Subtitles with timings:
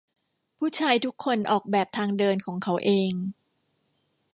[0.57, 3.11] ผู้ชายทุกคนออกแบบทางเดินของเขาเอง